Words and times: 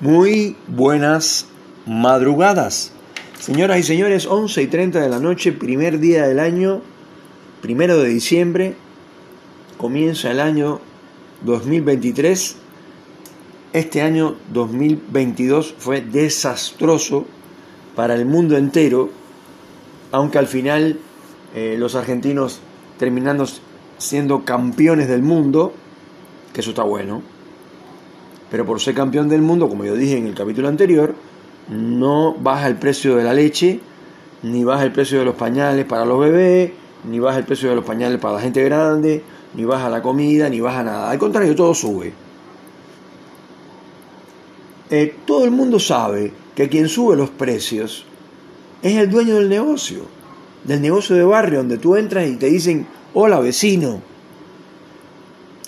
Muy 0.00 0.56
buenas 0.66 1.46
madrugadas. 1.86 2.90
Señoras 3.38 3.78
y 3.78 3.84
señores, 3.84 4.26
11 4.26 4.62
y 4.62 4.66
30 4.66 5.00
de 5.00 5.08
la 5.08 5.20
noche, 5.20 5.52
primer 5.52 6.00
día 6.00 6.26
del 6.26 6.40
año, 6.40 6.82
primero 7.62 7.98
de 7.98 8.08
diciembre, 8.08 8.74
comienza 9.78 10.32
el 10.32 10.40
año 10.40 10.80
2023. 11.44 12.56
Este 13.72 14.02
año 14.02 14.34
2022 14.52 15.76
fue 15.78 16.00
desastroso 16.00 17.26
para 17.94 18.14
el 18.14 18.26
mundo 18.26 18.56
entero, 18.56 19.10
aunque 20.10 20.38
al 20.38 20.48
final 20.48 20.98
eh, 21.54 21.76
los 21.78 21.94
argentinos 21.94 22.58
terminando 22.98 23.46
siendo 23.98 24.44
campeones 24.44 25.06
del 25.06 25.22
mundo, 25.22 25.72
que 26.52 26.62
eso 26.62 26.70
está 26.70 26.82
bueno 26.82 27.33
pero 28.54 28.64
por 28.64 28.80
ser 28.80 28.94
campeón 28.94 29.28
del 29.28 29.42
mundo, 29.42 29.68
como 29.68 29.84
yo 29.84 29.96
dije 29.96 30.16
en 30.16 30.28
el 30.28 30.34
capítulo 30.36 30.68
anterior, 30.68 31.12
no 31.70 32.36
baja 32.38 32.68
el 32.68 32.76
precio 32.76 33.16
de 33.16 33.24
la 33.24 33.34
leche, 33.34 33.80
ni 34.44 34.62
baja 34.62 34.84
el 34.84 34.92
precio 34.92 35.18
de 35.18 35.24
los 35.24 35.34
pañales 35.34 35.84
para 35.86 36.04
los 36.04 36.20
bebés, 36.20 36.70
ni 37.02 37.18
baja 37.18 37.38
el 37.38 37.44
precio 37.46 37.70
de 37.70 37.74
los 37.74 37.84
pañales 37.84 38.20
para 38.20 38.34
la 38.34 38.40
gente 38.40 38.62
grande, 38.62 39.24
ni 39.54 39.64
baja 39.64 39.90
la 39.90 40.00
comida, 40.00 40.48
ni 40.48 40.60
baja 40.60 40.84
nada. 40.84 41.10
Al 41.10 41.18
contrario, 41.18 41.56
todo 41.56 41.74
sube. 41.74 42.12
Eh, 44.88 45.16
todo 45.26 45.44
el 45.44 45.50
mundo 45.50 45.80
sabe 45.80 46.32
que 46.54 46.68
quien 46.68 46.88
sube 46.88 47.16
los 47.16 47.30
precios 47.30 48.06
es 48.82 48.96
el 48.96 49.10
dueño 49.10 49.34
del 49.34 49.48
negocio, 49.48 50.02
del 50.62 50.80
negocio 50.80 51.16
de 51.16 51.24
barrio, 51.24 51.58
donde 51.58 51.78
tú 51.78 51.96
entras 51.96 52.28
y 52.28 52.36
te 52.36 52.46
dicen, 52.46 52.86
hola 53.14 53.40
vecino. 53.40 54.00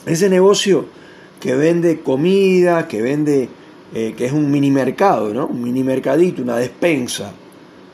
Ese 0.07 0.31
negocio 0.31 0.95
que 1.41 1.55
vende 1.55 2.01
comida, 2.01 2.89
que 2.89 3.03
vende, 3.03 3.49
eh, 3.95 4.15
que 4.17 4.27
es 4.27 4.33
un 4.33 4.51
mini 4.51 4.71
mercado, 4.71 5.33
¿no? 5.33 5.47
Un 5.47 5.63
mini 5.63 5.83
mercadito, 5.83 6.43
una 6.43 6.57
despensa, 6.57 7.33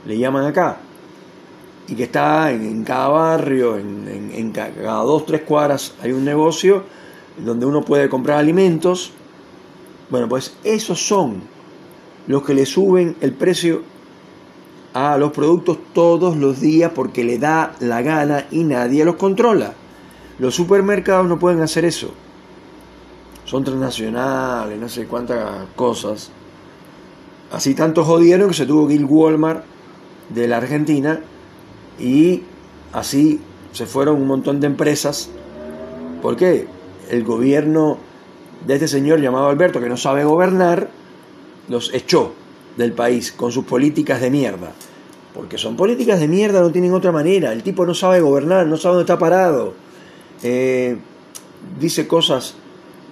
le 0.06 0.18
llaman 0.18 0.46
acá, 0.46 0.78
y 1.88 1.94
que 1.94 2.04
está 2.04 2.52
en, 2.52 2.84
cada 2.84 3.08
barrio, 3.08 3.78
en, 3.78 4.30
en, 4.34 4.52
cada 4.52 5.02
dos, 5.02 5.26
tres 5.26 5.42
cuadras 5.42 5.94
hay 6.00 6.12
un 6.12 6.24
negocio 6.24 6.84
donde 7.36 7.66
uno 7.66 7.82
puede 7.82 8.08
comprar 8.08 8.38
alimentos. 8.38 9.12
Bueno, 10.08 10.28
pues 10.28 10.54
esos 10.62 11.04
son 11.04 11.42
los 12.26 12.44
que 12.44 12.54
le 12.54 12.66
suben 12.66 13.16
el 13.20 13.32
precio 13.32 13.82
a 14.94 15.16
los 15.16 15.32
productos 15.32 15.78
todos 15.92 16.36
los 16.36 16.60
días 16.60 16.92
porque 16.94 17.24
le 17.24 17.38
da 17.38 17.74
la 17.80 18.02
gana 18.02 18.46
y 18.50 18.62
nadie 18.62 19.04
los 19.04 19.16
controla. 19.16 19.72
Los 20.38 20.54
supermercados 20.54 21.26
no 21.26 21.38
pueden 21.38 21.62
hacer 21.62 21.84
eso 21.84 22.12
son 23.44 23.64
transnacionales, 23.64 24.78
no 24.78 24.88
sé 24.88 25.06
cuántas 25.06 25.66
cosas. 25.76 26.30
Así 27.50 27.74
tanto 27.74 28.04
jodieron 28.04 28.48
que 28.48 28.54
se 28.54 28.66
tuvo 28.66 28.88
que 28.88 28.94
ir 28.94 29.04
Walmart 29.04 29.64
de 30.30 30.48
la 30.48 30.56
Argentina 30.56 31.20
y 31.98 32.42
así 32.92 33.40
se 33.72 33.86
fueron 33.86 34.16
un 34.16 34.26
montón 34.26 34.60
de 34.60 34.66
empresas. 34.66 35.28
porque 36.22 36.66
El 37.10 37.24
gobierno 37.24 37.98
de 38.66 38.74
este 38.74 38.88
señor 38.88 39.20
llamado 39.20 39.48
Alberto, 39.48 39.80
que 39.80 39.88
no 39.88 39.96
sabe 39.96 40.24
gobernar, 40.24 40.88
los 41.68 41.92
echó 41.92 42.32
del 42.76 42.92
país 42.92 43.32
con 43.32 43.52
sus 43.52 43.64
políticas 43.64 44.20
de 44.20 44.30
mierda. 44.30 44.72
Porque 45.34 45.58
son 45.58 45.76
políticas 45.76 46.20
de 46.20 46.28
mierda, 46.28 46.60
no 46.60 46.70
tienen 46.70 46.94
otra 46.94 47.12
manera. 47.12 47.52
El 47.52 47.62
tipo 47.62 47.84
no 47.84 47.94
sabe 47.94 48.20
gobernar, 48.20 48.66
no 48.66 48.76
sabe 48.76 48.96
dónde 48.96 49.12
está 49.12 49.18
parado. 49.18 49.74
Eh, 50.42 50.96
dice 51.78 52.06
cosas 52.06 52.54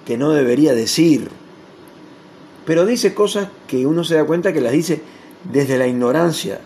que 0.05 0.17
no 0.17 0.31
debería 0.31 0.73
decir. 0.73 1.29
Pero 2.65 2.85
dice 2.85 3.13
cosas 3.13 3.49
que 3.67 3.85
uno 3.85 4.03
se 4.03 4.15
da 4.15 4.25
cuenta 4.25 4.53
que 4.53 4.61
las 4.61 4.71
dice 4.71 5.01
desde 5.51 5.77
la 5.77 5.87
ignorancia, 5.87 6.59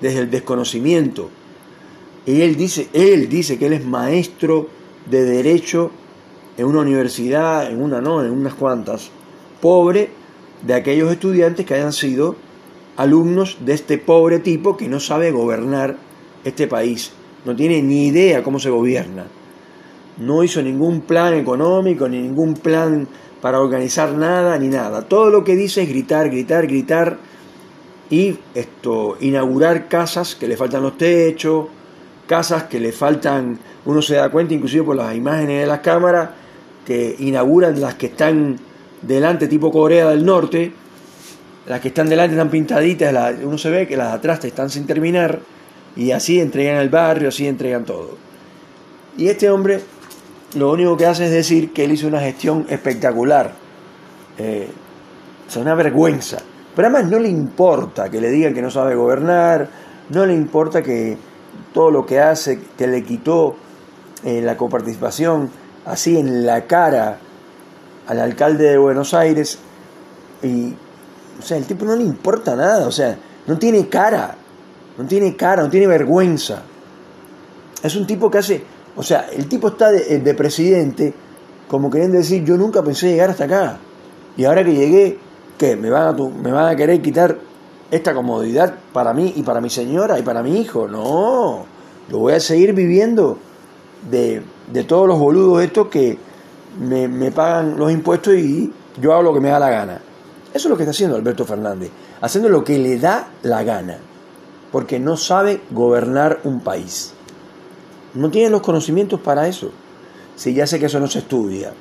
desde 0.00 0.20
el 0.20 0.30
desconocimiento. 0.30 1.30
Y 2.26 2.42
él 2.42 2.56
dice, 2.56 2.88
él 2.92 3.28
dice 3.28 3.58
que 3.58 3.66
él 3.66 3.72
es 3.72 3.84
maestro 3.84 4.68
de 5.10 5.24
derecho 5.24 5.90
en 6.56 6.66
una 6.66 6.80
universidad, 6.80 7.70
en 7.70 7.82
una 7.82 8.00
no, 8.00 8.22
en 8.22 8.30
unas 8.30 8.54
cuantas, 8.54 9.10
pobre 9.60 10.10
de 10.66 10.74
aquellos 10.74 11.10
estudiantes 11.10 11.64
que 11.64 11.74
hayan 11.74 11.92
sido 11.92 12.36
alumnos 12.96 13.58
de 13.60 13.74
este 13.74 13.96
pobre 13.96 14.40
tipo 14.40 14.76
que 14.76 14.88
no 14.88 15.00
sabe 15.00 15.30
gobernar 15.30 15.96
este 16.44 16.66
país, 16.66 17.12
no 17.44 17.54
tiene 17.54 17.80
ni 17.80 18.08
idea 18.08 18.42
cómo 18.42 18.58
se 18.58 18.70
gobierna 18.70 19.24
no 20.18 20.42
hizo 20.42 20.62
ningún 20.62 21.02
plan 21.02 21.34
económico, 21.34 22.08
ni 22.08 22.20
ningún 22.20 22.54
plan 22.54 23.06
para 23.40 23.60
organizar 23.60 24.12
nada, 24.12 24.58
ni 24.58 24.68
nada. 24.68 25.02
Todo 25.02 25.30
lo 25.30 25.44
que 25.44 25.54
dice 25.54 25.82
es 25.82 25.88
gritar, 25.88 26.28
gritar, 26.28 26.66
gritar 26.66 27.18
y 28.10 28.36
esto, 28.54 29.16
inaugurar 29.20 29.88
casas 29.88 30.34
que 30.34 30.48
le 30.48 30.56
faltan 30.56 30.82
los 30.82 30.98
techos, 30.98 31.66
casas 32.26 32.64
que 32.64 32.80
le 32.80 32.92
faltan, 32.92 33.58
uno 33.84 34.02
se 34.02 34.16
da 34.16 34.30
cuenta 34.30 34.54
inclusive 34.54 34.84
por 34.84 34.96
las 34.96 35.14
imágenes 35.14 35.60
de 35.60 35.66
las 35.66 35.80
cámaras, 35.80 36.30
que 36.84 37.16
inauguran 37.18 37.80
las 37.80 37.94
que 37.94 38.06
están 38.06 38.58
delante 39.02 39.46
tipo 39.46 39.70
Corea 39.70 40.08
del 40.08 40.24
Norte, 40.24 40.72
las 41.66 41.80
que 41.80 41.88
están 41.88 42.08
delante 42.08 42.34
están 42.34 42.50
pintaditas, 42.50 43.34
uno 43.42 43.58
se 43.58 43.70
ve 43.70 43.86
que 43.86 43.96
las 43.96 44.08
de 44.08 44.14
atrás 44.14 44.44
están 44.44 44.70
sin 44.70 44.86
terminar 44.86 45.40
y 45.96 46.12
así 46.12 46.40
entregan 46.40 46.78
el 46.78 46.88
barrio, 46.88 47.28
así 47.28 47.46
entregan 47.46 47.84
todo. 47.84 48.16
Y 49.18 49.28
este 49.28 49.50
hombre 49.50 49.80
lo 50.54 50.72
único 50.72 50.96
que 50.96 51.06
hace 51.06 51.26
es 51.26 51.30
decir 51.30 51.72
que 51.72 51.84
él 51.84 51.92
hizo 51.92 52.06
una 52.06 52.20
gestión 52.20 52.66
espectacular. 52.68 53.52
Eh, 54.38 54.68
es 55.46 55.56
una 55.56 55.74
vergüenza. 55.74 56.38
Pero 56.74 56.88
además 56.88 57.10
no 57.10 57.18
le 57.18 57.28
importa 57.28 58.08
que 58.08 58.20
le 58.20 58.30
digan 58.30 58.54
que 58.54 58.62
no 58.62 58.70
sabe 58.70 58.94
gobernar, 58.94 59.68
no 60.10 60.24
le 60.24 60.34
importa 60.34 60.82
que 60.82 61.16
todo 61.74 61.90
lo 61.90 62.06
que 62.06 62.20
hace, 62.20 62.60
que 62.76 62.86
le 62.86 63.02
quitó 63.02 63.56
eh, 64.24 64.40
la 64.40 64.56
coparticipación 64.56 65.50
así 65.84 66.18
en 66.18 66.46
la 66.46 66.66
cara 66.66 67.18
al 68.06 68.20
alcalde 68.20 68.70
de 68.70 68.78
Buenos 68.78 69.12
Aires. 69.12 69.58
Y, 70.42 70.74
o 71.38 71.42
sea, 71.42 71.56
el 71.56 71.66
tipo 71.66 71.84
no 71.84 71.96
le 71.96 72.04
importa 72.04 72.54
nada, 72.56 72.86
o 72.86 72.92
sea, 72.92 73.18
no 73.46 73.58
tiene 73.58 73.88
cara, 73.88 74.34
no 74.96 75.04
tiene 75.04 75.36
cara, 75.36 75.62
no 75.62 75.70
tiene 75.70 75.86
vergüenza. 75.86 76.62
Es 77.82 77.96
un 77.96 78.06
tipo 78.06 78.30
que 78.30 78.38
hace 78.38 78.62
o 78.98 79.02
sea, 79.04 79.28
el 79.32 79.46
tipo 79.46 79.68
está 79.68 79.92
de, 79.92 80.18
de, 80.18 80.34
presidente 80.34 81.14
como 81.68 81.88
queriendo 81.88 82.18
decir, 82.18 82.42
yo 82.44 82.56
nunca 82.56 82.82
pensé 82.82 83.10
llegar 83.10 83.30
hasta 83.30 83.44
acá. 83.44 83.78
Y 84.36 84.44
ahora 84.44 84.64
que 84.64 84.74
llegué, 84.74 85.18
¿qué? 85.56 85.76
¿Me 85.76 85.88
van 85.88 86.08
a, 86.08 86.12
me 86.12 86.50
van 86.50 86.66
a 86.66 86.74
querer 86.74 87.00
quitar 87.00 87.38
esta 87.92 88.12
comodidad 88.12 88.74
para 88.92 89.14
mí 89.14 89.34
y 89.36 89.44
para 89.44 89.60
mi 89.60 89.70
señora 89.70 90.18
y 90.18 90.22
para 90.22 90.42
mi 90.42 90.60
hijo? 90.60 90.88
No, 90.88 91.64
yo 92.10 92.18
voy 92.18 92.32
a 92.32 92.40
seguir 92.40 92.72
viviendo 92.72 93.38
de, 94.10 94.42
de 94.72 94.82
todos 94.82 95.06
los 95.06 95.16
boludos 95.16 95.62
estos 95.62 95.86
que 95.86 96.18
me, 96.80 97.06
me 97.06 97.30
pagan 97.30 97.78
los 97.78 97.92
impuestos 97.92 98.34
y 98.34 98.72
yo 99.00 99.12
hago 99.12 99.22
lo 99.22 99.34
que 99.34 99.40
me 99.40 99.50
da 99.50 99.60
la 99.60 99.70
gana. 99.70 100.00
Eso 100.52 100.66
es 100.66 100.70
lo 100.70 100.76
que 100.76 100.82
está 100.82 100.90
haciendo 100.90 101.14
Alberto 101.14 101.44
Fernández, 101.44 101.90
haciendo 102.20 102.48
lo 102.48 102.64
que 102.64 102.80
le 102.80 102.98
da 102.98 103.28
la 103.42 103.62
gana, 103.62 103.98
porque 104.72 104.98
no 104.98 105.16
sabe 105.16 105.60
gobernar 105.70 106.40
un 106.42 106.58
país. 106.62 107.14
No 108.14 108.30
tiene 108.30 108.50
los 108.50 108.62
conocimientos 108.62 109.20
para 109.20 109.46
eso. 109.48 109.70
Sí, 110.36 110.54
ya 110.54 110.66
sé 110.66 110.78
que 110.78 110.86
eso 110.86 111.00
no 111.00 111.06
se 111.08 111.20
estudia. 111.20 111.72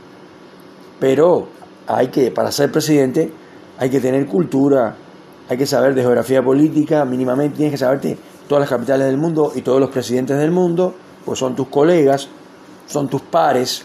Pero 1.00 1.48
hay 1.88 2.08
que, 2.08 2.32
para 2.32 2.52
ser 2.52 2.72
presidente, 2.72 3.32
hay 3.78 3.90
que 3.90 4.00
tener 4.00 4.26
cultura, 4.26 4.96
hay 5.50 5.58
que 5.58 5.66
saber 5.66 5.94
de 5.94 6.02
geografía 6.02 6.44
política, 6.44 7.06
mínimamente 7.06 7.58
tienes 7.58 7.74
que 7.74 7.78
saberte 7.78 8.18
todas 8.48 8.62
las 8.62 8.70
capitales 8.70 9.08
del 9.08 9.18
mundo 9.18 9.52
y 9.56 9.62
todos 9.62 9.80
los 9.80 9.90
presidentes 9.90 10.38
del 10.38 10.52
mundo, 10.52 10.94
pues 11.26 11.40
son 11.40 11.56
tus 11.56 11.68
colegas, 11.68 12.28
son 12.88 13.08
tus 13.08 13.22
pares. 13.22 13.84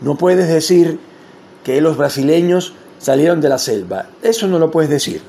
No 0.00 0.16
puedes 0.16 0.48
decir 0.48 0.98
que 1.64 1.80
los 1.80 1.96
brasileños 1.96 2.74
salieron 2.98 3.40
de 3.40 3.48
la 3.48 3.58
selva. 3.58 4.06
Eso 4.22 4.46
no 4.48 4.58
lo 4.58 4.70
puedes 4.70 4.90
decir. 4.90 5.22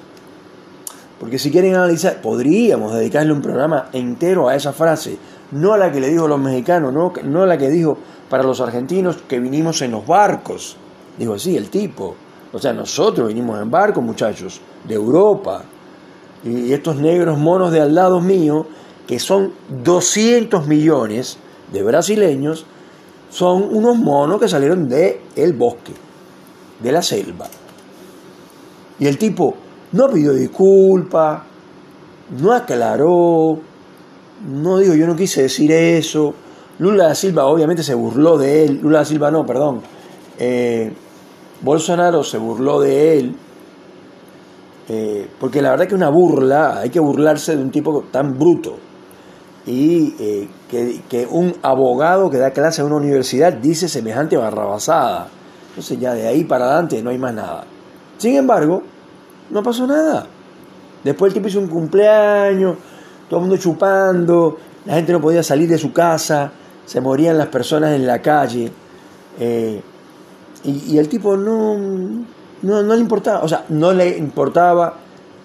Porque 1.20 1.38
si 1.38 1.52
quieren 1.52 1.76
analizar, 1.76 2.22
podríamos 2.22 2.94
dedicarle 2.94 3.32
un 3.32 3.42
programa 3.42 3.90
entero 3.94 4.50
a 4.50 4.56
esa 4.56 4.74
frase, 4.74 5.18
no 5.52 5.74
a 5.74 5.78
la 5.78 5.92
que 5.92 6.00
le 6.00 6.10
dijo 6.10 6.26
a 6.26 6.30
los 6.30 6.40
mexicanos, 6.40 6.94
no, 6.94 7.14
no 7.24 7.44
a 7.44 7.46
la 7.46 7.58
que 7.58 7.70
dijo 7.70 7.98
para 8.30 8.44
los 8.44 8.62
argentinos 8.62 9.18
que 9.28 9.40
vinimos 9.40 9.82
en 9.82 9.92
los 9.92 10.08
barcos. 10.08 10.78
Dijo 11.18 11.34
así 11.34 11.58
el 11.58 11.70
tipo. 11.70 12.16
O 12.54 12.60
sea, 12.60 12.74
nosotros 12.74 13.28
vinimos 13.28 13.62
en 13.62 13.70
barcos, 13.70 14.04
muchachos, 14.04 14.62
de 14.88 14.96
Europa. 14.96 15.64
Y 16.44 16.74
estos 16.74 16.96
negros 16.96 17.38
monos 17.38 17.72
de 17.72 17.82
al 17.82 17.94
lado 17.94 18.20
mío, 18.20 18.66
que 19.08 19.20
son 19.20 19.54
200 19.84 20.68
millones 20.68 21.38
de 21.72 21.84
brasileños, 21.84 22.66
son 23.30 23.64
unos 23.76 23.98
monos 23.98 24.40
que 24.40 24.48
salieron 24.48 24.90
de 24.90 25.22
el 25.36 25.54
bosque, 25.54 25.94
de 26.82 26.92
la 26.92 27.02
selva. 27.02 27.48
Y 29.00 29.08
el 29.08 29.18
tipo 29.18 29.56
no 29.92 30.10
pidió 30.10 30.34
disculpas, 30.34 31.42
no 32.40 32.54
aclaró, 32.54 33.60
no 34.48 34.80
digo, 34.80 34.94
yo 34.96 35.08
no 35.08 35.16
quise 35.16 35.44
decir 35.44 35.72
eso. 35.72 36.34
Lula 36.80 37.08
da 37.08 37.16
Silva 37.16 37.46
obviamente 37.46 37.84
se 37.84 37.94
burló 37.94 38.38
de 38.38 38.66
él. 38.66 38.80
Lula 38.82 39.00
da 39.00 39.06
Silva 39.06 39.32
no, 39.32 39.46
perdón. 39.46 39.82
Eh, 40.40 40.92
Bolsonaro 41.62 42.24
se 42.24 42.38
burló 42.38 42.82
de 42.82 43.18
él 43.18 43.36
Eh, 44.90 45.30
porque 45.40 45.62
la 45.62 45.70
verdad 45.70 45.88
que 45.88 45.96
una 45.96 46.10
burla, 46.10 46.80
hay 46.80 46.90
que 46.90 47.00
burlarse 47.00 47.56
de 47.56 47.64
un 47.64 47.72
tipo 47.72 48.04
tan 48.12 48.38
bruto. 48.38 48.78
Y 49.66 50.16
eh, 50.20 50.50
que, 50.70 51.28
un 51.30 51.56
abogado 51.62 52.30
que 52.30 52.38
da 52.38 52.52
clase 52.52 52.82
en 52.82 52.88
una 52.88 52.98
universidad 52.98 53.54
dice 53.54 53.88
semejante 53.88 54.36
barrabasada. 54.36 55.28
Entonces 55.70 55.98
ya 55.98 56.14
de 56.14 56.28
ahí 56.28 56.44
para 56.44 56.66
adelante 56.66 57.02
no 57.02 57.12
hay 57.12 57.18
más 57.18 57.34
nada. 57.34 57.64
Sin 58.18 58.36
embargo, 58.36 58.84
no 59.50 59.64
pasó 59.64 59.88
nada. 59.88 60.26
Después 61.06 61.30
el 61.30 61.36
tipo 61.36 61.48
hizo 61.48 61.60
un 61.60 61.68
cumpleaños, 61.68 62.76
todo 63.32 63.40
el 63.40 63.48
mundo 63.48 63.64
chupando, 63.64 64.58
la 64.84 64.96
gente 64.96 65.14
no 65.14 65.22
podía 65.22 65.42
salir 65.42 65.70
de 65.70 65.78
su 65.78 65.94
casa, 65.94 66.52
se 66.86 67.00
morían 67.00 67.38
las 67.38 67.48
personas 67.48 67.94
en 67.94 68.06
la 68.06 68.22
calle. 68.22 68.70
Eh, 69.40 69.82
y, 70.66 70.98
el 70.98 71.08
tipo 71.08 71.38
no, 71.38 71.78
no, 71.78 72.84
no 72.84 72.94
le 72.94 73.00
importaba, 73.00 73.42
o 73.42 73.48
sea, 73.48 73.64
no 73.70 73.94
le 73.94 74.18
importaba 74.18 74.96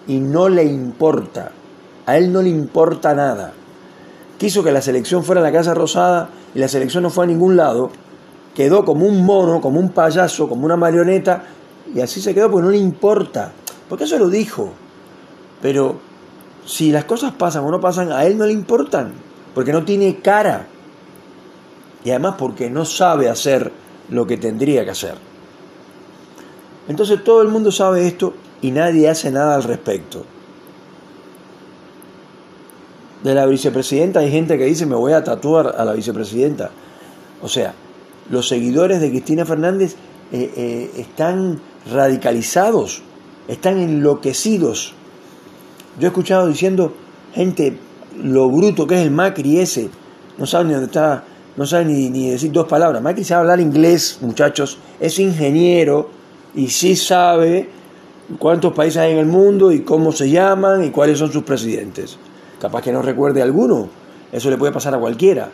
y 0.09 0.19
no 0.19 0.49
le 0.49 0.65
importa. 0.65 1.53
A 2.07 2.19
él 2.19 2.33
no 2.33 2.43
le 2.43 2.49
importa 2.49 3.15
nada. 3.15 3.53
Quiso 4.37 4.65
que 4.65 4.73
la 4.73 4.83
selección 4.83 5.23
fuera 5.23 5.41
a 5.41 5.45
la 5.45 5.53
Casa 5.53 5.73
Rosada 5.73 6.29
y 6.57 6.59
la 6.59 6.67
selección 6.67 7.05
no 7.05 7.11
fue 7.11 7.23
a 7.23 7.29
ningún 7.29 7.57
lado. 7.57 7.93
Quedó 8.53 8.85
como 8.85 9.07
un 9.07 9.25
mono, 9.25 9.61
como 9.61 9.79
un 9.79 9.91
payaso, 9.91 10.49
como 10.49 10.67
una 10.67 10.77
marioneta 10.77 11.45
y 11.95 12.01
así 12.01 12.21
se 12.21 12.35
quedó 12.35 12.51
porque 12.51 12.65
no 12.65 12.73
le 12.73 12.79
importa. 12.79 13.53
Porque 13.89 14.05
eso 14.05 14.19
lo 14.19 14.29
dijo. 14.29 14.73
Pero 15.63 16.01
si 16.67 16.91
las 16.91 17.05
cosas 17.05 17.33
pasan 17.33 17.65
o 17.65 17.71
no 17.71 17.81
pasan, 17.81 18.13
a 18.13 18.25
él 18.27 18.37
no 18.37 18.45
le 18.45 18.53
importan. 18.53 19.13
Porque 19.55 19.73
no 19.73 19.85
tiene 19.85 20.17
cara. 20.17 20.67
Y 22.05 22.11
además 22.11 22.35
porque 22.39 22.69
no 22.69 22.85
sabe 22.85 23.29
hacer 23.29 23.73
lo 24.11 24.27
que 24.27 24.37
tendría 24.37 24.85
que 24.85 24.91
hacer. 24.91 25.15
Entonces 26.89 27.25
todo 27.25 27.43
el 27.43 27.49
mundo 27.49 27.73
sabe 27.73 28.07
esto 28.07 28.35
y 28.61 28.71
nadie 28.71 29.09
hace 29.09 29.31
nada 29.31 29.55
al 29.55 29.63
respecto. 29.63 30.25
De 33.23 33.35
la 33.35 33.47
vicepresidenta 33.47 34.21
hay 34.21 34.31
gente 34.31 34.59
que 34.59 34.67
dice 34.67 34.87
me 34.87 34.95
voy 34.95 35.13
a 35.13 35.25
tatuar 35.25 35.75
a 35.77 35.85
la 35.85 35.93
vicepresidenta. 35.95 36.71
O 37.43 37.49
sea, 37.49 37.75
los 38.31 38.49
seguidores 38.49 39.01
de 39.01 39.11
Cristina 39.11 39.45
Fernández 39.45 39.95
eh, 40.33 40.53
eh, 40.57 40.91
están 40.97 41.61
radicalizados, 41.91 43.03
están 43.49 43.79
enloquecidos. 43.79 44.96
Yo 45.99 46.07
he 46.07 46.09
escuchado 46.09 46.49
diciendo 46.49 46.93
gente 47.35 47.79
lo 48.23 48.51
bruto 48.51 48.87
que 48.87 48.97
es 48.97 49.03
el 49.03 49.11
Macri 49.11 49.59
ese, 49.61 49.91
no 50.39 50.47
sabe 50.47 50.65
ni 50.67 50.73
dónde 50.73 50.87
está, 50.87 51.25
no 51.57 51.67
sabe 51.67 51.87
ni, 51.87 52.11
ni 52.11 52.31
decir 52.31 52.53
dos 52.53 52.67
palabras. 52.67 53.03
Macri 53.03 53.25
sabe 53.25 53.43
hablar 53.43 53.61
inglés, 53.61 54.19
muchachos, 54.21 54.79
es 55.01 55.19
ingeniero 55.19 56.11
y 56.55 56.69
sí 56.69 56.97
sabe 56.97 57.69
cuántos 58.39 58.73
países 58.73 58.99
hay 58.99 59.13
en 59.13 59.19
el 59.19 59.27
mundo 59.27 59.73
y 59.73 59.81
cómo 59.81 60.13
se 60.13 60.31
llaman 60.31 60.85
y 60.85 60.91
cuáles 60.91 61.19
son 61.19 61.33
sus 61.33 61.45
presidentes. 61.45 62.19
Capaz 62.61 62.83
que 62.83 62.93
no 62.93 63.03
recuerde 63.03 63.43
alguno, 63.43 63.89
eso 64.33 64.51
le 64.51 64.57
puede 64.57 64.73
pasar 64.73 64.95
a 64.95 64.99
cualquiera. 64.99 65.51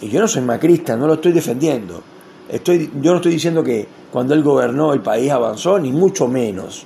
Y 0.00 0.08
yo 0.08 0.20
no 0.20 0.28
soy 0.28 0.42
macrista, 0.42 0.96
no 0.96 1.06
lo 1.06 1.14
estoy 1.14 1.32
defendiendo. 1.32 2.02
Estoy, 2.48 2.90
yo 3.00 3.12
no 3.12 3.16
estoy 3.16 3.32
diciendo 3.32 3.64
que 3.64 3.86
cuando 4.12 4.34
él 4.34 4.42
gobernó 4.42 4.92
el 4.92 5.00
país 5.00 5.30
avanzó, 5.30 5.78
ni 5.78 5.92
mucho 5.92 6.28
menos. 6.28 6.84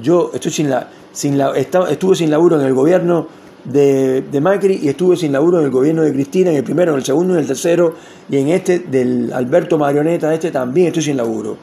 Yo 0.00 0.30
estoy 0.32 0.52
sin 0.52 0.70
la, 0.70 0.88
sin 1.12 1.38
la, 1.38 1.52
estuve 1.56 2.16
sin 2.16 2.30
laburo 2.30 2.60
en 2.60 2.66
el 2.66 2.74
gobierno 2.74 3.26
de, 3.64 4.22
de, 4.22 4.40
Macri 4.40 4.80
y 4.82 4.88
estuve 4.88 5.16
sin 5.16 5.32
laburo 5.32 5.58
en 5.58 5.66
el 5.66 5.70
gobierno 5.70 6.02
de 6.02 6.12
Cristina, 6.12 6.50
en 6.50 6.56
el 6.56 6.64
primero, 6.64 6.92
en 6.92 6.98
el 6.98 7.04
segundo, 7.04 7.34
en 7.34 7.40
el 7.40 7.46
tercero, 7.46 7.94
y 8.28 8.38
en 8.38 8.48
este 8.48 8.78
del 8.80 9.32
Alberto 9.32 9.78
Marioneta, 9.78 10.32
este 10.32 10.50
también 10.50 10.88
estoy 10.88 11.02
sin 11.02 11.16
laburo. 11.16 11.56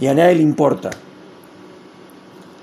Y 0.00 0.06
a 0.06 0.14
nadie 0.14 0.36
le 0.36 0.42
importa. 0.42 0.90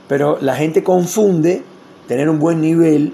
Pero 0.08 0.40
la 0.42 0.56
gente 0.56 0.84
confunde 0.84 1.62
tener 2.08 2.28
un 2.28 2.40
buen 2.40 2.60
nivel 2.60 3.14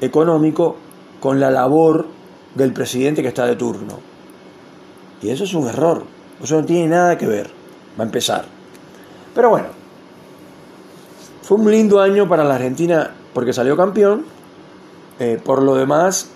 económico 0.00 0.76
con 1.20 1.40
la 1.40 1.50
labor 1.50 2.06
del 2.54 2.72
presidente 2.72 3.22
que 3.22 3.28
está 3.28 3.46
de 3.46 3.56
turno. 3.56 3.98
Y 5.22 5.30
eso 5.30 5.44
es 5.44 5.54
un 5.54 5.68
error. 5.68 6.04
Eso 6.42 6.60
no 6.60 6.66
tiene 6.66 6.88
nada 6.88 7.16
que 7.16 7.26
ver. 7.26 7.48
Va 7.98 8.04
a 8.04 8.06
empezar. 8.06 8.44
Pero 9.34 9.50
bueno, 9.50 9.68
fue 11.50 11.58
un 11.58 11.68
lindo 11.68 12.00
año 12.00 12.28
para 12.28 12.44
la 12.44 12.54
Argentina 12.54 13.10
porque 13.34 13.52
salió 13.52 13.76
campeón. 13.76 14.24
Eh, 15.18 15.40
por 15.44 15.62
lo 15.62 15.74
demás, 15.74 16.30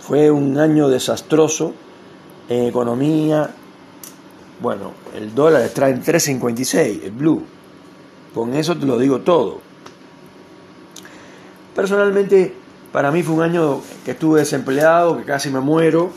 fue 0.00 0.30
un 0.30 0.58
año 0.58 0.88
desastroso 0.88 1.74
en 2.48 2.68
economía. 2.68 3.50
Bueno, 4.62 4.92
el 5.14 5.34
dólar 5.34 5.60
está 5.60 5.90
en 5.90 6.02
3.56, 6.02 7.02
el 7.04 7.10
blue. 7.10 7.44
Con 8.32 8.54
eso 8.54 8.74
te 8.74 8.86
lo 8.86 8.98
digo 8.98 9.20
todo. 9.20 9.60
Personalmente, 11.76 12.54
para 12.90 13.10
mí 13.10 13.22
fue 13.22 13.34
un 13.34 13.42
año 13.42 13.82
que 14.06 14.12
estuve 14.12 14.40
desempleado, 14.40 15.18
que 15.18 15.24
casi 15.24 15.50
me 15.50 15.60
muero. 15.60 16.10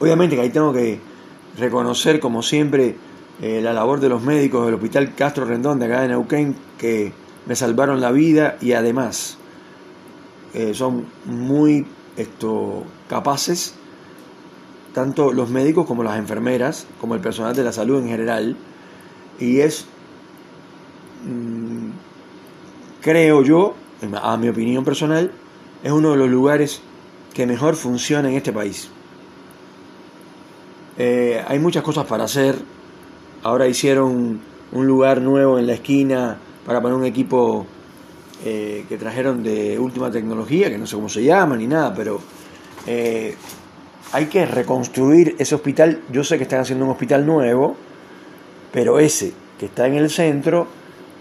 Obviamente 0.00 0.36
que 0.36 0.42
ahí 0.42 0.50
tengo 0.50 0.74
que 0.74 1.00
reconocer, 1.58 2.20
como 2.20 2.42
siempre, 2.42 2.94
eh, 3.40 3.60
la 3.62 3.72
labor 3.72 4.00
de 4.00 4.08
los 4.08 4.22
médicos 4.22 4.64
del 4.66 4.74
Hospital 4.74 5.14
Castro 5.14 5.44
Rendón 5.44 5.78
de 5.78 5.86
acá 5.86 6.02
de 6.02 6.08
Neuquén, 6.08 6.56
que 6.76 7.12
me 7.46 7.54
salvaron 7.56 8.00
la 8.00 8.10
vida 8.10 8.56
y 8.60 8.72
además 8.72 9.38
eh, 10.54 10.74
son 10.74 11.06
muy 11.24 11.86
esto, 12.16 12.84
capaces, 13.08 13.74
tanto 14.92 15.32
los 15.32 15.50
médicos 15.50 15.86
como 15.86 16.02
las 16.02 16.18
enfermeras, 16.18 16.86
como 17.00 17.14
el 17.14 17.20
personal 17.20 17.54
de 17.54 17.62
la 17.62 17.72
salud 17.72 18.02
en 18.02 18.08
general, 18.08 18.56
y 19.38 19.60
es, 19.60 19.86
mm, 21.24 21.90
creo 23.00 23.42
yo, 23.44 23.74
a 24.20 24.36
mi 24.36 24.48
opinión 24.48 24.84
personal, 24.84 25.30
es 25.82 25.92
uno 25.92 26.10
de 26.10 26.16
los 26.16 26.28
lugares 26.28 26.80
que 27.34 27.46
mejor 27.46 27.76
funciona 27.76 28.28
en 28.28 28.34
este 28.34 28.52
país. 28.52 28.90
Eh, 30.96 31.42
hay 31.46 31.58
muchas 31.60 31.84
cosas 31.84 32.04
para 32.06 32.24
hacer. 32.24 32.56
Ahora 33.42 33.68
hicieron 33.68 34.40
un 34.72 34.86
lugar 34.86 35.20
nuevo 35.20 35.58
en 35.58 35.66
la 35.66 35.74
esquina 35.74 36.38
para 36.66 36.80
poner 36.80 36.96
un 36.96 37.04
equipo 37.04 37.66
eh, 38.44 38.84
que 38.88 38.98
trajeron 38.98 39.42
de 39.42 39.78
última 39.78 40.10
tecnología, 40.10 40.70
que 40.70 40.78
no 40.78 40.86
sé 40.86 40.96
cómo 40.96 41.08
se 41.08 41.24
llama 41.24 41.56
ni 41.56 41.66
nada, 41.66 41.94
pero 41.94 42.20
eh, 42.86 43.34
hay 44.12 44.26
que 44.26 44.44
reconstruir 44.46 45.36
ese 45.38 45.54
hospital. 45.54 46.02
Yo 46.10 46.24
sé 46.24 46.36
que 46.36 46.44
están 46.44 46.60
haciendo 46.60 46.84
un 46.84 46.90
hospital 46.90 47.26
nuevo, 47.26 47.76
pero 48.72 48.98
ese 48.98 49.32
que 49.58 49.66
está 49.66 49.86
en 49.86 49.94
el 49.94 50.10
centro 50.10 50.66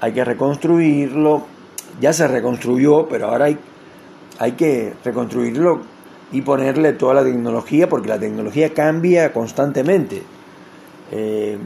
hay 0.02 0.14
que 0.14 0.24
reconstruirlo. 0.24 1.46
Ya 2.00 2.14
se 2.14 2.28
reconstruyó, 2.28 3.08
pero 3.08 3.28
ahora 3.30 3.46
hay, 3.46 3.58
hay 4.40 4.52
que 4.54 4.94
reconstruirlo 5.04 5.82
y 6.32 6.42
ponerle 6.42 6.94
toda 6.94 7.16
la 7.16 7.24
tecnología, 7.24 7.88
porque 7.88 8.10
la 8.10 8.20
tecnología 8.20 8.74
cambia 8.74 9.34
constantemente. 9.34 10.22
Eh, 11.12 11.58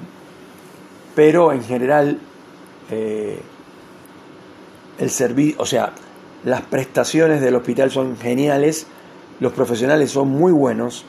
pero 1.15 1.51
en 1.51 1.63
general, 1.63 2.19
eh, 2.89 3.39
el 4.99 5.09
servicio, 5.09 5.61
o 5.61 5.65
sea, 5.65 5.93
las 6.43 6.61
prestaciones 6.61 7.41
del 7.41 7.55
hospital 7.55 7.91
son 7.91 8.17
geniales, 8.17 8.87
los 9.39 9.53
profesionales 9.53 10.11
son 10.11 10.29
muy 10.29 10.51
buenos, 10.51 11.05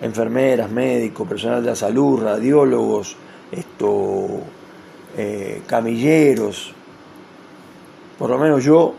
enfermeras, 0.00 0.70
médicos, 0.70 1.28
personal 1.28 1.62
de 1.62 1.70
la 1.70 1.76
salud, 1.76 2.22
radiólogos, 2.22 3.16
esto, 3.50 4.28
eh, 5.16 5.62
camilleros. 5.66 6.72
Por 8.18 8.30
lo 8.30 8.38
menos 8.38 8.64
yo 8.64 8.94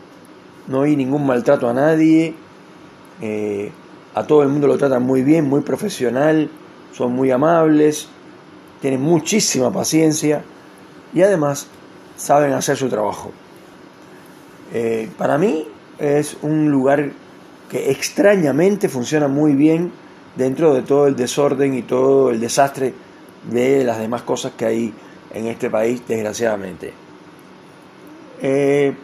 no 0.67 0.81
vi 0.81 0.95
ningún 0.95 1.25
maltrato 1.25 1.69
a 1.69 1.73
nadie 1.73 2.33
a 4.19 4.27
todo 4.27 4.43
el 4.43 4.49
mundo 4.49 4.67
lo 4.67 4.77
tratan 4.77 5.03
muy 5.03 5.23
bien, 5.23 5.47
muy 5.47 5.61
profesional, 5.61 6.49
son 6.93 7.13
muy 7.13 7.31
amables, 7.31 8.09
tienen 8.81 9.01
muchísima 9.01 9.71
paciencia 9.71 10.43
y 11.13 11.21
además 11.21 11.67
saben 12.17 12.53
hacer 12.53 12.77
su 12.77 12.89
trabajo. 12.89 13.31
Eh, 14.73 15.09
para 15.17 15.37
mí 15.37 15.67
es 15.97 16.37
un 16.41 16.69
lugar 16.69 17.11
que 17.69 17.91
extrañamente 17.91 18.89
funciona 18.89 19.27
muy 19.27 19.53
bien 19.53 19.91
dentro 20.35 20.73
de 20.73 20.81
todo 20.81 21.07
el 21.07 21.15
desorden 21.15 21.73
y 21.73 21.81
todo 21.81 22.29
el 22.29 22.39
desastre 22.39 22.93
de 23.51 23.83
las 23.83 23.99
demás 23.99 24.21
cosas 24.23 24.53
que 24.57 24.65
hay 24.65 24.93
en 25.33 25.47
este 25.47 25.69
país, 25.69 26.01
desgraciadamente. 26.07 26.93
Eh, 28.41 28.95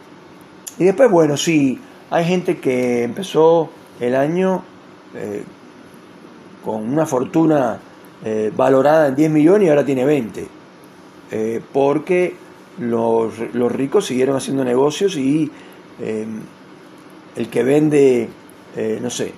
y 0.78 0.84
después, 0.84 1.10
bueno, 1.10 1.36
sí, 1.36 1.80
hay 2.10 2.24
gente 2.24 2.58
que 2.58 3.02
empezó 3.02 3.70
el 4.00 4.14
año 4.14 4.62
eh, 5.14 5.44
con 6.64 6.88
una 6.88 7.06
fortuna 7.06 7.78
eh, 8.24 8.52
valorada 8.56 9.08
en 9.08 9.16
10 9.16 9.30
millones 9.30 9.66
y 9.66 9.70
ahora 9.70 9.84
tiene 9.84 10.04
20. 10.04 10.46
Eh, 11.30 11.60
porque 11.72 12.34
los, 12.78 13.38
ricos 13.72 14.06
siguieron 14.06 14.36
haciendo 14.36 14.64
negocios 14.64 15.16
y 15.16 15.50
el 15.98 17.48
que 17.48 17.62
vende, 17.62 18.28
no 19.00 19.08
sé, 19.08 19.32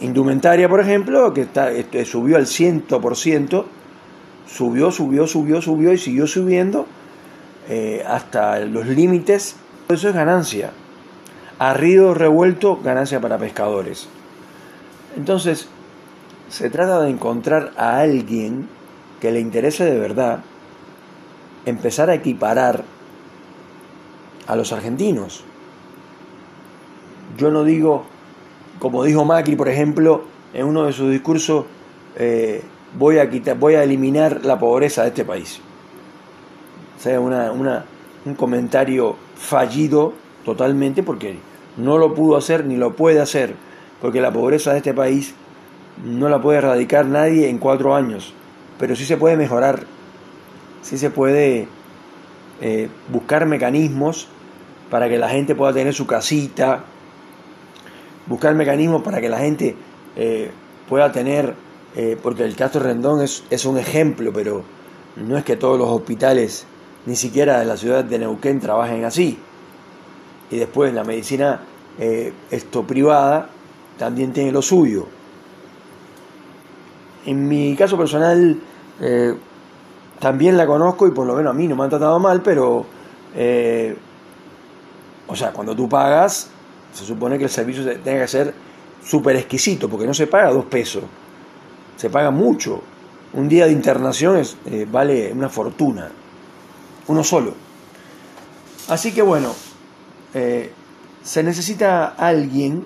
indumentaria, 0.00 0.68
por 0.68 0.80
ejemplo, 0.80 1.32
que 1.32 1.42
está, 1.42 1.70
este, 1.70 2.04
subió 2.04 2.36
al 2.36 2.46
100%, 2.46 3.64
subió, 4.46 4.90
subió, 4.90 5.26
subió, 5.26 5.62
subió 5.62 5.92
y 5.92 5.98
siguió 5.98 6.26
subiendo. 6.26 6.86
eh, 7.68 8.02
hasta 8.04 8.58
los 8.60 8.86
límites, 8.86 9.54
eso 9.88 10.08
es 10.08 10.14
ganancia. 10.14 10.72
A 11.58 11.72
río 11.74 12.14
revuelto, 12.14 12.80
ganancia 12.82 13.20
para 13.20 13.38
pescadores. 13.38 14.08
Entonces, 15.16 15.68
se 16.50 16.68
trata 16.68 17.00
de 17.00 17.10
encontrar 17.10 17.72
a 17.76 18.00
alguien 18.00 18.68
que 19.20 19.30
le 19.30 19.40
interese 19.40 19.84
de 19.84 19.98
verdad, 19.98 20.40
empezar 21.64 22.10
a 22.10 22.14
equiparar 22.14 22.84
a 24.46 24.56
los 24.56 24.72
argentinos. 24.72 25.44
Yo 27.38 27.50
no 27.50 27.62
digo, 27.62 28.04
como 28.80 29.04
dijo 29.04 29.24
Macri, 29.24 29.54
por 29.54 29.68
ejemplo, 29.68 30.24
en 30.52 30.66
uno 30.66 30.86
de 30.86 30.92
sus 30.92 31.10
discursos, 31.10 31.66
eh, 32.16 32.62
voy, 32.98 33.18
a 33.18 33.30
quitar, 33.30 33.56
voy 33.56 33.74
a 33.74 33.84
eliminar 33.84 34.44
la 34.44 34.58
pobreza 34.58 35.02
de 35.02 35.08
este 35.08 35.24
país. 35.24 35.60
O 36.98 37.00
sea, 37.00 37.20
un 37.20 38.34
comentario 38.34 39.14
fallido 39.36 40.14
totalmente 40.44 41.04
porque 41.04 41.38
no 41.76 41.96
lo 41.96 42.12
pudo 42.12 42.36
hacer 42.36 42.64
ni 42.64 42.76
lo 42.76 42.96
puede 42.96 43.20
hacer, 43.20 43.54
porque 44.00 44.20
la 44.20 44.32
pobreza 44.32 44.72
de 44.72 44.78
este 44.78 44.92
país 44.92 45.34
no 46.04 46.28
la 46.28 46.40
puede 46.40 46.58
erradicar 46.58 47.06
nadie 47.06 47.48
en 47.48 47.58
cuatro 47.58 47.94
años, 47.94 48.32
pero 48.78 48.96
sí 48.96 49.04
se 49.04 49.16
puede 49.16 49.36
mejorar, 49.36 49.84
sí 50.82 50.98
se 50.98 51.10
puede 51.10 51.68
eh, 52.60 52.88
buscar 53.08 53.46
mecanismos 53.46 54.28
para 54.90 55.08
que 55.08 55.18
la 55.18 55.28
gente 55.28 55.54
pueda 55.54 55.72
tener 55.72 55.94
su 55.94 56.06
casita, 56.06 56.84
buscar 58.26 58.54
mecanismos 58.54 59.02
para 59.02 59.20
que 59.20 59.28
la 59.28 59.38
gente 59.38 59.76
eh, 60.16 60.50
pueda 60.88 61.12
tener, 61.12 61.54
eh, 61.96 62.16
porque 62.22 62.44
el 62.44 62.56
Castro 62.56 62.82
Rendón 62.82 63.22
es, 63.22 63.44
es 63.50 63.64
un 63.64 63.78
ejemplo, 63.78 64.32
pero 64.32 64.62
no 65.16 65.36
es 65.36 65.44
que 65.44 65.56
todos 65.56 65.78
los 65.78 65.88
hospitales, 65.88 66.66
ni 67.06 67.16
siquiera 67.16 67.60
de 67.60 67.66
la 67.66 67.76
ciudad 67.76 68.04
de 68.04 68.18
Neuquén, 68.18 68.60
trabajen 68.60 69.04
así. 69.04 69.38
Y 70.50 70.56
después 70.56 70.92
la 70.94 71.04
medicina 71.04 71.60
esto 72.50 72.84
privada 72.84 73.50
también 73.98 74.32
tiene 74.32 74.50
lo 74.52 74.62
suyo. 74.62 75.06
En 77.26 77.48
mi 77.48 77.76
caso 77.76 77.98
personal, 77.98 78.58
eh, 79.00 79.34
también 80.18 80.56
la 80.56 80.66
conozco 80.66 81.06
y 81.06 81.10
por 81.10 81.26
lo 81.26 81.34
menos 81.34 81.50
a 81.50 81.54
mí 81.54 81.68
no 81.68 81.76
me 81.76 81.84
han 81.84 81.90
tratado 81.90 82.18
mal, 82.18 82.40
pero, 82.42 82.86
eh, 83.34 83.96
o 85.26 85.36
sea, 85.36 85.52
cuando 85.52 85.76
tú 85.76 85.88
pagas, 85.88 86.48
se 86.92 87.04
supone 87.04 87.38
que 87.38 87.44
el 87.44 87.50
servicio 87.50 87.84
tenga 88.00 88.22
que 88.22 88.28
ser 88.28 88.54
súper 89.04 89.36
exquisito, 89.36 89.88
porque 89.88 90.06
no 90.06 90.14
se 90.14 90.26
paga 90.26 90.50
dos 90.50 90.64
pesos, 90.64 91.04
se 91.96 92.10
paga 92.10 92.30
mucho. 92.30 92.82
Un 93.32 93.48
día 93.48 93.66
de 93.66 93.72
internación 93.72 94.42
eh, 94.66 94.86
vale 94.90 95.32
una 95.32 95.48
fortuna, 95.48 96.10
uno 97.06 97.22
solo. 97.22 97.54
Así 98.88 99.12
que 99.12 99.22
bueno, 99.22 99.54
se 101.22 101.42
necesita 101.42 102.06
alguien 102.06 102.84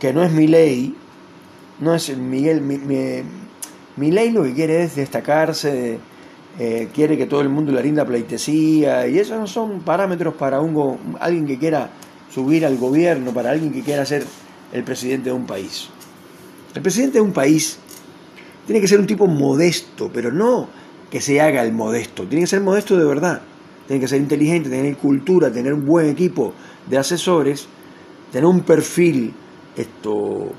que 0.00 0.12
no 0.12 0.22
es 0.22 0.32
mi 0.32 0.46
ley, 0.48 0.96
no 1.80 1.94
es 1.94 2.16
Miguel, 2.16 2.62
mi, 2.62 4.10
ley 4.10 4.30
lo 4.30 4.42
que 4.44 4.54
quiere 4.54 4.84
es 4.84 4.96
destacarse, 4.96 5.98
eh, 6.58 6.88
quiere 6.94 7.16
que 7.16 7.26
todo 7.26 7.42
el 7.42 7.48
mundo 7.48 7.72
le 7.72 7.82
rinda 7.82 8.04
pleitesía, 8.04 9.06
y 9.06 9.18
esos 9.18 9.38
no 9.38 9.46
son 9.46 9.80
parámetros 9.80 10.34
para 10.34 10.58
alguien 11.20 11.46
que 11.46 11.58
quiera 11.58 11.90
subir 12.30 12.64
al 12.64 12.76
gobierno, 12.76 13.32
para 13.32 13.50
alguien 13.50 13.72
que 13.72 13.82
quiera 13.82 14.04
ser 14.06 14.24
el 14.72 14.84
presidente 14.84 15.30
de 15.30 15.36
un 15.36 15.46
país. 15.46 15.88
El 16.74 16.82
presidente 16.82 17.18
de 17.18 17.22
un 17.22 17.32
país 17.32 17.78
tiene 18.66 18.80
que 18.80 18.88
ser 18.88 19.00
un 19.00 19.06
tipo 19.06 19.26
modesto, 19.26 20.10
pero 20.12 20.32
no 20.32 20.68
que 21.10 21.20
se 21.20 21.40
haga 21.40 21.62
el 21.62 21.72
modesto, 21.72 22.24
tiene 22.26 22.42
que 22.42 22.48
ser 22.48 22.60
modesto 22.60 22.96
de 22.96 23.04
verdad, 23.04 23.40
tiene 23.86 24.00
que 24.00 24.08
ser 24.08 24.20
inteligente, 24.20 24.68
tener 24.68 24.96
cultura, 24.96 25.52
tener 25.52 25.72
un 25.72 25.84
buen 25.84 26.08
equipo 26.08 26.52
de 26.88 26.98
asesores, 26.98 27.68
tener 28.32 28.46
un 28.46 28.60
perfil 28.60 29.32
esto 29.76 30.52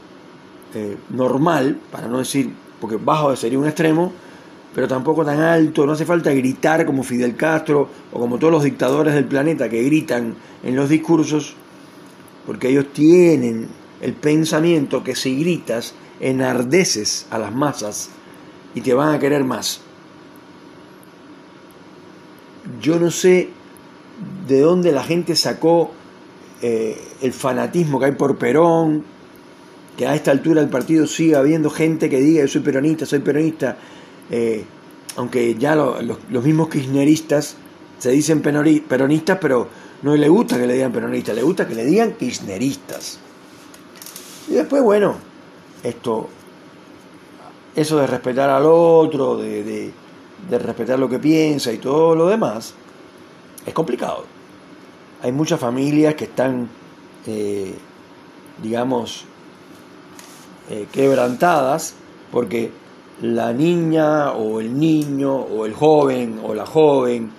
eh, 0.78 0.96
normal, 1.10 1.80
para 1.92 2.08
no 2.08 2.20
decir, 2.20 2.54
porque 2.80 2.98
bajo 2.98 3.36
sería 3.36 3.58
un 3.58 3.66
extremo, 3.66 4.12
pero 4.76 4.88
tampoco 4.88 5.26
tan 5.26 5.40
alto, 5.40 5.88
no 5.88 5.94
hace 5.94 6.06
falta 6.06 6.32
gritar 6.32 6.86
como 6.86 7.02
Fidel 7.02 7.36
Castro 7.36 7.90
o 8.14 8.20
como 8.20 8.38
todos 8.38 8.54
los 8.54 8.64
dictadores 8.64 9.16
del 9.16 9.26
planeta 9.26 9.70
que 9.70 9.82
gritan 9.82 10.36
en 10.64 10.76
los 10.76 10.88
discursos, 10.88 11.56
porque 12.46 12.70
ellos 12.70 12.94
tienen 12.94 13.68
el 14.02 14.14
pensamiento 14.14 15.04
que 15.04 15.16
si 15.16 15.40
gritas 15.40 15.96
enardeces 16.20 17.26
a 17.32 17.40
las 17.40 17.56
masas 17.56 18.12
y 18.76 18.82
te 18.82 18.94
van 18.94 19.16
a 19.16 19.20
querer 19.20 19.44
más. 19.44 19.82
Yo 22.80 23.00
no 23.00 23.10
sé 23.10 23.50
de 24.48 24.62
dónde 24.62 24.92
la 24.92 25.04
gente 25.04 25.36
sacó 25.36 25.90
eh, 26.62 27.02
el 27.24 27.34
fanatismo 27.34 28.00
que 28.00 28.06
hay 28.06 28.12
por 28.12 28.38
Perón, 28.38 29.17
que 29.98 30.08
a 30.08 30.16
esta 30.16 30.32
altura 30.32 30.62
del 30.62 30.70
partido 30.70 31.08
siga 31.08 31.40
habiendo 31.40 31.70
gente 31.70 32.10
que 32.10 32.20
diga 32.20 32.42
yo 32.42 32.48
soy 32.48 32.62
peronista, 32.62 33.06
soy 33.06 33.20
peronista, 33.20 33.78
eh, 34.30 34.64
aunque 35.16 35.56
ya 35.56 35.76
los 35.76 36.44
mismos 36.44 36.70
kirchneristas 36.70 37.56
se 37.98 38.12
dicen 38.12 38.42
peronistas, 38.42 39.40
pero 39.42 39.68
no 40.04 40.16
le 40.16 40.30
gusta 40.30 40.58
que 40.58 40.68
le 40.68 40.76
digan 40.76 40.92
peronistas, 40.92 41.36
le 41.36 41.42
gusta 41.42 41.68
que 41.68 41.74
le 41.74 41.84
digan 41.84 42.14
kirchneristas. 42.14 43.20
Y 44.48 44.54
después, 44.54 44.84
bueno, 44.84 45.16
esto, 45.84 46.30
eso 47.76 47.98
de 47.98 48.06
respetar 48.06 48.52
al 48.52 48.66
otro, 48.68 49.38
de, 49.38 49.92
de 50.50 50.60
respetar 50.60 51.00
lo 51.00 51.10
que 51.10 51.18
piensa 51.18 51.74
y 51.74 51.80
todo 51.80 52.16
lo 52.16 52.28
demás, 52.28 52.76
es 53.66 53.74
complicado. 53.74 54.26
Hay 55.24 55.32
muchas 55.32 55.60
familias 55.60 56.14
que 56.14 56.26
están, 56.26 56.70
eh, 57.26 57.74
digamos, 58.62 59.26
eh, 60.70 60.88
quebrantadas 60.92 61.96
porque 62.32 62.72
la 63.22 63.54
niña 63.54 64.32
o 64.32 64.60
el 64.60 64.78
niño 64.78 65.34
o 65.36 65.66
el 65.66 65.74
joven 65.74 66.40
o 66.44 66.54
la 66.54 66.66
joven 66.66 67.32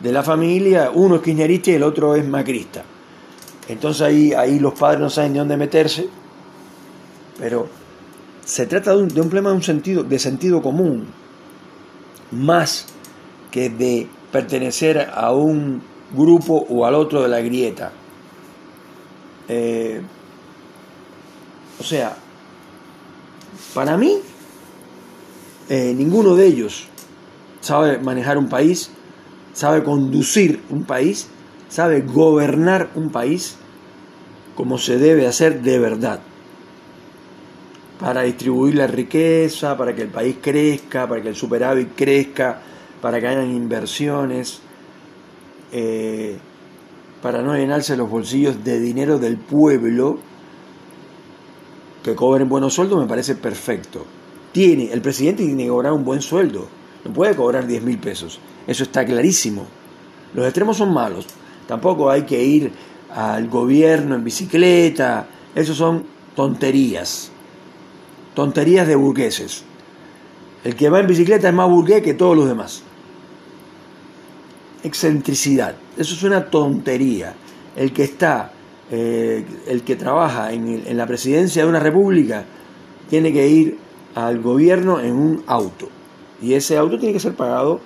de 0.00 0.12
la 0.12 0.22
familia, 0.22 0.90
uno 0.94 1.16
es 1.16 1.22
kirchnerista 1.22 1.70
y 1.70 1.74
el 1.74 1.82
otro 1.82 2.14
es 2.14 2.26
macrista. 2.26 2.84
Entonces 3.68 4.02
ahí, 4.02 4.32
ahí 4.32 4.58
los 4.58 4.74
padres 4.74 5.00
no 5.00 5.10
saben 5.10 5.32
de 5.32 5.38
dónde 5.40 5.56
meterse, 5.56 6.08
pero 7.38 7.68
se 8.44 8.66
trata 8.66 8.92
de 8.92 9.02
un, 9.02 9.08
de 9.08 9.20
un 9.20 9.28
problema 9.28 9.50
de, 9.50 9.56
un 9.56 9.62
sentido, 9.62 10.04
de 10.04 10.18
sentido 10.18 10.62
común, 10.62 11.06
más 12.30 12.86
que 13.50 13.68
de 13.70 14.06
pertenecer 14.30 15.10
a 15.12 15.32
un 15.32 15.82
grupo 16.14 16.66
o 16.68 16.86
al 16.86 16.94
otro 16.94 17.22
de 17.22 17.28
la 17.28 17.40
grieta. 17.40 17.90
Eh, 19.48 20.00
o 21.80 21.82
sea, 21.82 22.16
para 23.74 23.96
mí, 23.96 24.18
eh, 25.68 25.94
ninguno 25.96 26.34
de 26.36 26.46
ellos 26.46 26.88
sabe 27.60 27.98
manejar 27.98 28.38
un 28.38 28.48
país, 28.48 28.90
sabe 29.52 29.82
conducir 29.82 30.62
un 30.70 30.84
país, 30.84 31.28
sabe 31.68 32.02
gobernar 32.02 32.90
un 32.94 33.10
país 33.10 33.56
como 34.54 34.78
se 34.78 34.98
debe 34.98 35.26
hacer 35.26 35.62
de 35.62 35.78
verdad. 35.78 36.20
Para 37.98 38.22
distribuir 38.22 38.74
la 38.76 38.86
riqueza, 38.86 39.76
para 39.76 39.94
que 39.94 40.02
el 40.02 40.08
país 40.08 40.36
crezca, 40.40 41.08
para 41.08 41.22
que 41.22 41.28
el 41.30 41.36
superávit 41.36 41.90
crezca, 41.96 42.60
para 43.00 43.20
que 43.20 43.26
hayan 43.26 43.50
inversiones, 43.50 44.60
eh, 45.72 46.36
para 47.22 47.42
no 47.42 47.54
llenarse 47.54 47.96
los 47.96 48.08
bolsillos 48.08 48.62
de 48.62 48.78
dinero 48.78 49.18
del 49.18 49.36
pueblo 49.36 50.18
que 52.06 52.14
cobren 52.14 52.48
buenos 52.48 52.74
sueldos 52.74 53.00
me 53.00 53.08
parece 53.08 53.34
perfecto. 53.34 54.06
Tiene, 54.52 54.92
el 54.92 55.02
presidente 55.02 55.44
tiene 55.44 55.64
que 55.64 55.68
cobrar 55.68 55.92
un 55.92 56.04
buen 56.04 56.22
sueldo. 56.22 56.68
No 57.04 57.12
puede 57.12 57.34
cobrar 57.34 57.66
10 57.66 57.82
mil 57.82 57.98
pesos. 57.98 58.38
Eso 58.64 58.84
está 58.84 59.04
clarísimo. 59.04 59.66
Los 60.32 60.44
extremos 60.46 60.76
son 60.76 60.94
malos. 60.94 61.26
Tampoco 61.66 62.08
hay 62.08 62.22
que 62.22 62.40
ir 62.40 62.70
al 63.12 63.48
gobierno 63.48 64.14
en 64.14 64.22
bicicleta. 64.22 65.26
Eso 65.52 65.74
son 65.74 66.04
tonterías. 66.36 67.32
Tonterías 68.34 68.86
de 68.86 68.94
burgueses. 68.94 69.64
El 70.62 70.76
que 70.76 70.88
va 70.88 71.00
en 71.00 71.08
bicicleta 71.08 71.48
es 71.48 71.54
más 71.54 71.68
burgués 71.68 72.02
que 72.02 72.14
todos 72.14 72.36
los 72.36 72.46
demás. 72.46 72.82
Excentricidad. 74.84 75.74
Eso 75.96 76.14
es 76.14 76.22
una 76.22 76.46
tontería. 76.46 77.34
El 77.74 77.92
que 77.92 78.04
está 78.04 78.52
eh, 78.90 79.44
el 79.66 79.82
que 79.82 79.96
trabaja 79.96 80.52
en, 80.52 80.96
la 80.96 81.06
presidencia 81.06 81.62
de 81.62 81.68
una 81.68 81.80
república 81.80 82.44
tiene 83.10 83.32
que 83.32 83.48
ir 83.48 83.78
al 84.14 84.40
gobierno 84.40 85.00
en 85.00 85.14
un 85.14 85.44
auto. 85.46 85.88
Y 86.40 86.54
ese 86.54 86.76
auto 86.76 86.98
tiene 86.98 87.12
que 87.12 87.20
ser 87.20 87.34
pagado 87.34 87.80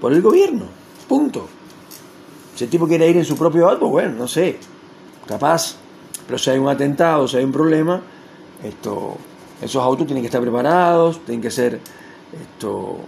por 0.00 0.12
el 0.12 0.22
gobierno. 0.22 0.66
Punto. 1.08 1.46
Si 2.54 2.64
el 2.64 2.70
tipo 2.70 2.86
quiere 2.86 3.08
ir 3.08 3.16
en 3.16 3.24
su 3.24 3.36
propio 3.36 3.68
auto, 3.68 3.88
bueno, 3.88 4.12
no 4.16 4.28
sé. 4.28 4.58
Capaz. 5.26 5.76
Pero 6.26 6.38
si 6.38 6.50
hay 6.50 6.58
un 6.58 6.68
atentado, 6.68 7.26
si 7.26 7.36
hay 7.36 7.44
un 7.44 7.52
problema, 7.52 8.00
esto, 8.62 9.16
esos 9.60 9.82
autos 9.82 10.06
tienen 10.06 10.22
que 10.22 10.28
estar 10.28 10.40
preparados, 10.40 11.24
tienen 11.24 11.42
que 11.42 11.50
ser 11.50 11.80
esto, 12.32 12.98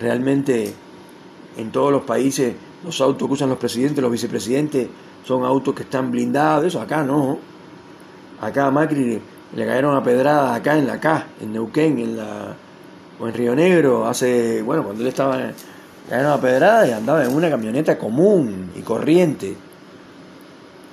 realmente 0.00 0.74
en 1.56 1.70
todos 1.70 1.92
los 1.92 2.02
países 2.02 2.54
los 2.84 3.00
autos 3.00 3.26
que 3.28 3.34
usan 3.34 3.48
los 3.48 3.58
presidentes, 3.58 4.02
los 4.02 4.10
vicepresidentes, 4.10 4.88
son 5.26 5.44
autos 5.44 5.74
que 5.74 5.82
están 5.82 6.10
blindados, 6.10 6.66
eso 6.66 6.80
acá 6.80 7.02
no. 7.02 7.38
Acá 8.40 8.66
a 8.66 8.70
Macri 8.70 9.20
le 9.54 9.66
cayeron 9.66 9.96
a 9.96 10.02
pedrada 10.02 10.54
acá 10.54 10.78
en 10.78 10.86
la 10.86 11.00
K, 11.00 11.26
en 11.40 11.52
Neuquén, 11.52 11.98
en 11.98 12.16
la 12.16 12.54
o 13.18 13.26
en 13.26 13.34
Río 13.34 13.54
Negro, 13.54 14.06
hace, 14.06 14.62
bueno, 14.62 14.84
cuando 14.84 15.02
él 15.02 15.08
estaba, 15.08 15.38
le 15.38 15.54
cayeron 16.08 16.32
a 16.32 16.40
pedrada 16.40 16.86
y 16.86 16.92
andaba 16.92 17.24
en 17.24 17.34
una 17.34 17.50
camioneta 17.50 17.98
común 17.98 18.70
y 18.76 18.82
corriente. 18.82 19.56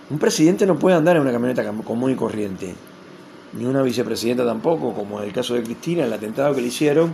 Un 0.10 0.20
presidente 0.20 0.66
no 0.66 0.80
puede 0.80 0.96
andar 0.96 1.18
en 1.18 1.22
una 1.22 1.32
camioneta 1.32 1.64
común 1.84 2.12
y 2.12 2.16
corriente, 2.16 2.74
ni 3.54 3.66
una 3.66 3.82
vicepresidenta 3.82 4.46
tampoco, 4.46 4.94
como 4.94 5.20
en 5.20 5.28
el 5.28 5.34
caso 5.34 5.54
de 5.54 5.64
Cristina, 5.64 6.06
el 6.06 6.14
atentado 6.14 6.56
que 6.56 6.62
le 6.62 6.68
hicieron, 6.68 7.14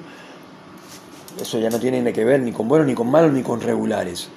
eso 1.41 1.59
ya 1.59 1.69
no 1.69 1.79
tiene 1.79 2.13
que 2.13 2.23
ver 2.23 2.41
ni 2.41 2.51
con 2.51 2.67
buenos, 2.67 2.87
ni 2.87 2.93
con 2.93 3.09
malos, 3.09 3.33
ni 3.33 3.41
con 3.41 3.59
regulares. 3.59 4.29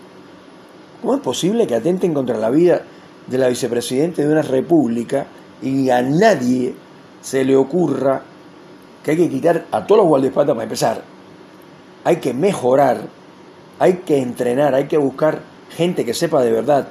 ¿Cómo 1.03 1.17
es 1.17 1.21
posible 1.21 1.67
que 1.67 1.75
atenten 1.75 2.15
contra 2.15 2.39
la 2.39 2.49
vida 2.49 2.83
de 3.27 3.37
la 3.37 3.49
vicepresidenta 3.49 4.23
de 4.23 4.29
una 4.29 4.43
república 4.43 5.27
y 5.61 5.91
a 5.91 6.01
nadie 6.01 6.77
se 7.21 7.45
le 7.45 7.57
ocurra 7.57 8.23
que 9.03 9.11
hay 9.11 9.17
que 9.17 9.29
quitar 9.29 9.67
a 9.73 9.85
todos 9.85 10.03
los 10.03 10.09
guardaespaldas 10.09 10.55
para 10.55 10.63
empezar? 10.63 11.03
Hay 12.05 12.17
que 12.17 12.33
mejorar, 12.33 13.09
hay 13.81 13.95
que 14.07 14.19
entrenar, 14.19 14.77
hay 14.77 14.87
que 14.87 14.97
buscar 14.97 15.41
gente 15.71 16.05
que 16.05 16.15
sepa 16.15 16.41
de 16.41 16.53
verdad, 16.53 16.87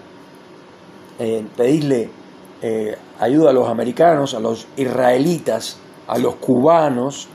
eh, 1.17 1.45
pedirle 1.55 2.09
eh, 2.61 2.97
ayuda 3.17 3.51
a 3.51 3.53
los 3.53 3.69
americanos, 3.69 4.33
a 4.33 4.41
los 4.41 4.67
israelitas, 4.75 5.77
a 6.07 6.17
los 6.17 6.35
cubanos, 6.35 7.29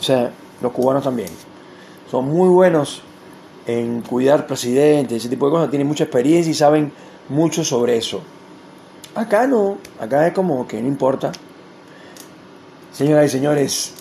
o 0.00 0.02
sea, 0.02 0.32
los 0.60 0.72
cubanos 0.72 1.04
también. 1.04 1.30
Son 2.10 2.26
muy 2.26 2.48
buenos 2.48 3.02
en 3.66 4.02
cuidar 4.02 4.46
presidentes, 4.46 5.18
ese 5.18 5.28
tipo 5.28 5.46
de 5.46 5.52
cosas, 5.52 5.70
tienen 5.70 5.86
mucha 5.86 6.04
experiencia 6.04 6.50
y 6.50 6.54
saben 6.54 6.92
mucho 7.28 7.64
sobre 7.64 7.96
eso. 7.96 8.22
Acá 9.14 9.46
no, 9.46 9.78
acá 10.00 10.26
es 10.26 10.32
como 10.32 10.66
que 10.66 10.80
no 10.80 10.88
importa. 10.88 11.32
Señoras 12.92 13.26
y 13.26 13.28
señores, 13.28 13.94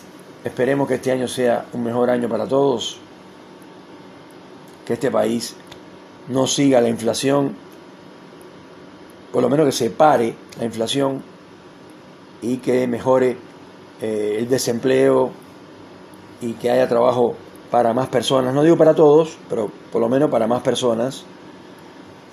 esperemos 0.43 0.87
que 0.87 0.95
este 0.95 1.11
año 1.11 1.27
sea 1.27 1.65
un 1.73 1.83
mejor 1.83 2.09
año 2.09 2.27
para 2.27 2.47
todos, 2.47 2.99
que 4.85 4.93
este 4.93 5.11
país 5.11 5.55
no 6.27 6.47
siga 6.47 6.81
la 6.81 6.89
inflación, 6.89 7.55
por 9.31 9.41
lo 9.41 9.49
menos 9.49 9.65
que 9.65 9.71
se 9.71 9.89
pare 9.89 10.35
la 10.57 10.65
inflación 10.65 11.23
y 12.41 12.57
que 12.57 12.87
mejore 12.87 13.37
eh, 14.01 14.37
el 14.39 14.49
desempleo 14.49 15.31
y 16.41 16.53
que 16.53 16.71
haya 16.71 16.87
trabajo 16.87 17.35
para 17.71 17.93
más 17.93 18.09
personas, 18.09 18.53
no 18.53 18.63
digo 18.63 18.77
para 18.77 18.93
todos, 18.93 19.37
pero 19.49 19.71
por 19.91 20.01
lo 20.01 20.09
menos 20.09 20.29
para 20.29 20.45
más 20.45 20.61
personas, 20.61 21.23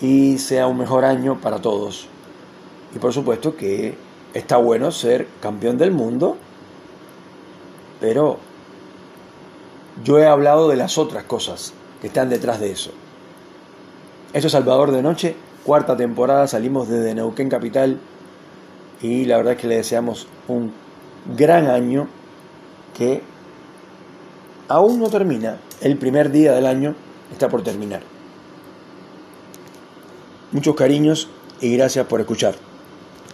y 0.00 0.38
sea 0.38 0.66
un 0.66 0.76
mejor 0.76 1.04
año 1.04 1.40
para 1.40 1.60
todos. 1.60 2.08
Y 2.94 2.98
por 2.98 3.12
supuesto 3.12 3.56
que 3.56 3.96
está 4.34 4.56
bueno 4.56 4.90
ser 4.90 5.28
campeón 5.40 5.78
del 5.78 5.92
mundo, 5.92 6.36
pero 8.00 8.38
yo 10.04 10.18
he 10.18 10.26
hablado 10.26 10.68
de 10.68 10.76
las 10.76 10.98
otras 10.98 11.24
cosas 11.24 11.72
que 12.00 12.08
están 12.08 12.28
detrás 12.28 12.58
de 12.58 12.72
eso. 12.72 12.90
Esto 14.32 14.48
es 14.48 14.52
Salvador 14.52 14.90
de 14.90 15.02
Noche, 15.02 15.36
cuarta 15.64 15.96
temporada, 15.96 16.48
salimos 16.48 16.88
desde 16.88 17.14
Neuquén 17.14 17.48
Capital 17.48 17.98
y 19.00 19.24
la 19.24 19.36
verdad 19.36 19.54
es 19.54 19.60
que 19.60 19.68
le 19.68 19.76
deseamos 19.76 20.26
un 20.48 20.72
gran 21.36 21.68
año 21.68 22.08
que 22.96 23.22
aún 24.68 25.00
no 25.00 25.08
termina, 25.08 25.58
el 25.80 25.96
primer 25.96 26.30
día 26.30 26.52
del 26.52 26.66
año 26.66 26.94
está 27.32 27.48
por 27.48 27.62
terminar. 27.62 28.02
Muchos 30.52 30.74
cariños 30.76 31.28
y 31.60 31.76
gracias 31.76 32.06
por 32.06 32.20
escuchar. 32.20 32.67